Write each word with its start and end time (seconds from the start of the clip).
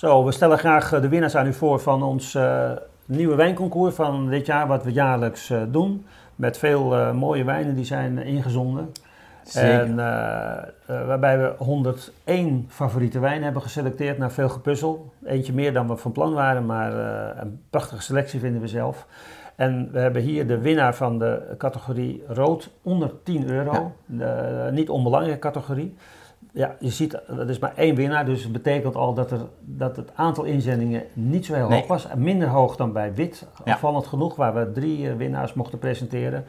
Zo, 0.00 0.24
we 0.24 0.32
stellen 0.32 0.58
graag 0.58 0.92
eh, 0.92 1.00
de 1.00 1.08
winnaars 1.08 1.36
aan 1.36 1.46
u 1.46 1.52
voor 1.52 1.80
van 1.80 2.02
ons 2.02 2.34
uh, 2.34 2.70
nieuwe 3.04 3.34
wijnconcours 3.34 3.94
van 3.94 4.28
dit 4.28 4.46
jaar, 4.46 4.66
wat 4.66 4.84
we 4.84 4.92
jaarlijks 4.92 5.50
uh, 5.50 5.62
doen. 5.68 6.06
Met 6.36 6.58
veel 6.58 6.96
uh, 6.96 7.12
mooie 7.12 7.44
wijnen 7.44 7.74
die 7.74 7.84
zijn 7.84 8.18
ingezonden. 8.18 8.92
Zeker. 9.42 9.80
En 9.80 9.96
waarbij 11.06 11.38
we 11.38 11.54
101 11.58 12.66
favoriete 12.68 13.18
wijnen 13.18 13.42
hebben 13.42 13.62
geselecteerd 13.62 14.18
naar 14.18 14.30
veel 14.30 14.48
gepuzzel. 14.48 15.12
Eentje 15.24 15.52
meer 15.52 15.72
dan 15.72 15.88
we 15.88 15.96
van 15.96 16.12
plan 16.12 16.32
waren, 16.32 16.66
maar 16.66 16.92
een 17.38 17.62
prachtige 17.70 18.02
selectie 18.02 18.40
vinden 18.40 18.60
we 18.60 18.68
zelf. 18.68 19.06
En 19.56 19.88
we 19.92 19.98
hebben 19.98 20.22
hier 20.22 20.46
de 20.46 20.58
winnaar 20.58 20.94
van 20.94 21.18
de 21.18 21.54
categorie 21.58 22.24
rood 22.28 22.70
onder 22.82 23.10
10 23.22 23.50
euro. 23.50 23.72
Ja. 23.72 23.92
De, 24.04 24.70
niet 24.72 24.90
onbelangrijke 24.90 25.40
categorie 25.40 25.96
ja, 26.52 26.76
je 26.78 26.90
ziet, 26.90 27.18
dat 27.28 27.48
is 27.48 27.58
maar 27.58 27.72
één 27.76 27.94
winnaar, 27.94 28.24
dus 28.24 28.42
het 28.42 28.52
betekent 28.52 28.94
al 28.96 29.14
dat, 29.14 29.30
er, 29.30 29.40
dat 29.60 29.96
het 29.96 30.10
aantal 30.14 30.44
inzendingen 30.44 31.02
niet 31.12 31.46
zo 31.46 31.54
heel 31.54 31.68
Nee. 31.68 31.78
hoog 31.78 31.88
was. 31.88 32.06
Minder 32.16 32.48
hoog 32.48 32.76
dan 32.76 32.92
bij 32.92 33.14
wit, 33.14 33.46
Ja. 33.64 33.72
opvallend 33.72 34.06
genoeg, 34.06 34.36
waar 34.36 34.54
we 34.54 34.70
drie 34.72 35.08
eh, 35.08 35.16
winnaars 35.16 35.54
mochten 35.54 35.78
presenteren. 35.78 36.44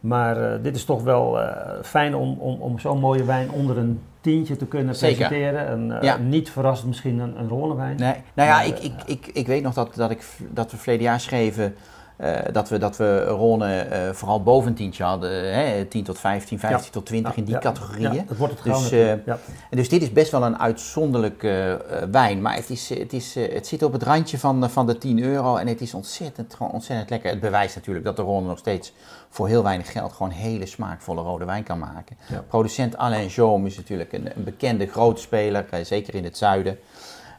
Maar 0.00 0.52
eh, 0.52 0.62
dit 0.62 0.76
is 0.76 0.84
toch 0.84 1.02
wel 1.02 1.40
eh, 1.40 1.70
fijn 1.82 2.14
om, 2.14 2.36
om, 2.38 2.60
om 2.60 2.78
zo'n 2.78 2.98
mooie 3.00 3.24
wijn 3.24 3.50
onder 3.50 3.78
een 3.78 4.00
tientje 4.20 4.56
te 4.56 4.66
kunnen 4.66 4.94
Zeker. 4.94 5.16
presenteren. 5.28 5.66
En, 5.66 5.98
Ja. 6.02 6.16
Niet 6.16 6.50
verrassend 6.50 6.88
misschien 6.88 7.18
een, 7.18 7.38
een 7.38 7.48
Rhônewijn. 7.48 7.96
Nee, 7.96 8.14
nou 8.34 8.48
ja, 8.48 8.54
Maar, 8.56 8.66
ik, 8.66 8.78
ik, 8.78 8.92
ik, 9.06 9.26
ik 9.26 9.46
weet 9.46 9.62
nog 9.62 9.74
dat, 9.74 9.94
dat, 9.94 10.10
ik, 10.10 10.24
dat 10.50 10.70
we 10.70 10.76
verleden 10.76 11.04
jaar 11.04 11.20
schreven 11.20 11.74
eh, 12.20 12.52
dat, 12.52 12.68
we, 12.68 12.78
dat 12.78 12.96
we 12.96 13.24
Ronne 13.24 13.78
eh, 13.80 14.10
vooral 14.12 14.42
boven 14.42 14.68
een 14.68 14.74
tientje 14.76 15.04
hadden. 15.04 15.54
Hè, 15.54 15.84
10 15.84 16.04
tot 16.04 16.18
15, 16.18 16.58
15 16.58 16.84
Ja. 16.84 16.90
tot 16.92 17.06
20 17.06 17.36
in 17.36 17.44
die 17.44 17.54
Ja, 17.54 17.60
categorieën. 17.60 18.12
Ja, 18.14 18.24
dat 18.28 18.36
wordt 18.36 18.54
het 18.54 18.62
Dus. 18.62 18.90
En 18.90 19.76
dus 19.76 19.88
dit 19.88 20.02
is 20.02 20.12
best 20.12 20.30
wel 20.30 20.42
een 20.42 20.58
uitzonderlijke 20.58 21.84
eh, 21.90 22.02
wijn. 22.10 22.42
Maar 22.42 22.54
het, 22.54 22.70
is, 22.70 22.88
het, 22.88 23.12
is, 23.12 23.34
het 23.34 23.66
zit 23.66 23.82
op 23.82 23.92
het 23.92 24.02
randje 24.02 24.38
van, 24.38 24.60
de- 24.60 24.68
van 24.68 24.86
de 24.86 24.98
10 24.98 25.22
euro. 25.22 25.56
En 25.56 25.66
het 25.66 25.80
is 25.80 25.94
ontzettend, 25.94 26.54
gewoon 26.54 26.72
ontzettend 26.72 27.10
lekker. 27.10 27.30
Het 27.30 27.40
bewijst 27.40 27.74
natuurlijk 27.74 28.04
dat 28.04 28.16
de 28.16 28.22
Ronde 28.22 28.48
nog 28.48 28.58
steeds 28.58 28.92
voor 29.28 29.48
heel 29.48 29.62
weinig 29.62 29.92
geld 29.92 30.12
gewoon 30.12 30.30
hele 30.30 30.66
smaakvolle 30.66 31.22
rode 31.22 31.44
wijn 31.44 31.62
kan 31.62 31.78
maken. 31.78 32.16
Producent 32.48 32.96
Alain 32.96 33.26
Jaume 33.28 33.66
is 33.66 33.76
natuurlijk 33.76 34.12
een, 34.12 34.26
een 34.36 34.44
bekende 34.44 34.86
grote 34.86 35.20
speler, 35.20 35.64
zeker 35.82 36.14
in 36.14 36.24
het 36.24 36.36
zuiden. 36.36 36.78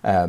Eh, 0.02 0.24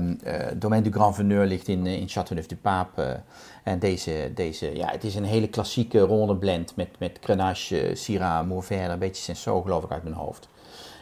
Domaine 0.56 0.83
du 0.83 0.91
Grand 0.91 1.15
Veneur 1.15 1.47
ligt 1.47 1.69
in, 1.69 1.87
eh, 1.87 2.01
in 2.01 2.09
Châteauneuf-du-Pape. 2.09 3.03
eh, 3.03 3.19
en 3.62 3.78
deze, 3.78 4.31
deze, 4.34 4.77
ja, 4.77 4.91
het 4.91 5.05
is 5.05 5.15
een 5.15 5.25
hele 5.25 5.48
klassieke 5.48 6.01
ronde 6.01 6.37
blend 6.37 6.77
met, 6.77 6.89
met 6.98 7.19
Grenache, 7.20 7.91
Syrah, 7.95 8.47
Mourvèdre, 8.47 8.93
een 8.93 8.98
beetje 8.98 9.23
Senso 9.23 9.62
geloof 9.62 9.84
ik 9.84 9.91
uit 9.91 10.03
mijn 10.03 10.15
hoofd. 10.15 10.48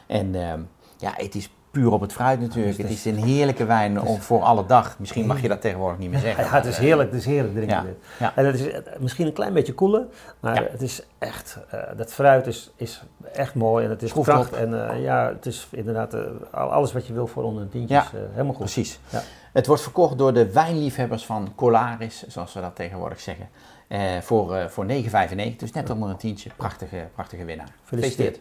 En 0.06 0.34
ehm, 0.34 0.60
ja, 0.98 1.12
het 1.16 1.34
is 1.34 1.50
puur 1.70 1.92
op 1.92 2.00
het 2.00 2.12
fruit 2.12 2.40
natuurlijk. 2.40 2.78
Het 2.78 2.90
is 2.90 3.04
een 3.04 3.16
heerlijke 3.24 3.64
wijn 3.64 4.00
om 4.00 4.20
voor 4.20 4.42
alle 4.42 4.66
dag. 4.66 4.98
Misschien 4.98 5.26
mag 5.26 5.40
je 5.42 5.48
dat 5.48 5.60
tegenwoordig 5.60 5.98
niet 5.98 6.10
meer 6.10 6.18
zeggen. 6.20 6.44
Ja, 6.44 6.50
het 6.50 6.64
is 6.64 6.78
heerlijk, 6.78 7.10
het 7.10 7.18
is 7.20 7.26
heerlijk 7.26 7.54
drinken 7.54 7.76
Ja, 7.76 7.82
dit. 7.82 7.96
ja. 8.18 8.32
En 8.36 8.46
het 8.46 8.54
is 8.60 8.70
eh, 8.70 8.80
misschien 8.98 9.26
een 9.26 9.32
klein 9.32 9.52
beetje 9.52 9.72
koeler, 9.74 10.04
maar 10.41 10.62
Ja. 10.62 10.68
het 10.70 10.82
is 10.82 11.02
echt, 11.18 11.58
eh, 11.70 11.80
dat 11.96 12.12
fruit 12.12 12.46
is, 12.46 12.70
is 12.76 13.02
echt 13.32 13.54
mooi 13.54 13.84
en 13.84 13.91
het 13.91 14.02
is 14.02 14.12
kracht. 14.12 14.52
En 14.52 14.88
eh, 14.91 15.02
ja, 15.02 15.28
het 15.28 15.46
is 15.46 15.68
inderdaad 15.70 16.14
eh, 16.14 16.20
al- 16.50 16.72
alles 16.72 16.92
wat 16.92 17.06
je 17.06 17.12
wil 17.12 17.26
voor 17.26 17.42
onder 17.42 17.62
een 17.62 17.68
tientje 17.68 17.94
Ja, 17.94 18.00
is 18.02 18.06
eh, 18.12 18.20
helemaal 18.30 18.54
goed. 18.54 18.64
Precies. 18.64 18.98
Ja. 19.08 19.22
Het 19.52 19.66
wordt 19.66 19.82
verkocht 19.82 20.18
door 20.18 20.32
de 20.32 20.52
wijnliefhebbers 20.52 21.26
van 21.26 21.52
Colaris, 21.54 22.24
zoals 22.28 22.52
we 22.52 22.60
dat 22.60 22.76
tegenwoordig 22.76 23.20
zeggen. 23.20 23.48
eh, 23.88 24.00
voor, 24.20 24.54
eh 24.56 24.66
voor 24.66 24.84
9,95. 24.86 25.56
Dus 25.56 25.72
net 25.72 25.91
onder 25.91 26.08
een 26.10 26.16
tientje. 26.16 26.50
Prachtige, 26.56 27.06
prachtige 27.14 27.44
winnaar. 27.44 27.68
Gefeliciteerd. 27.84 28.41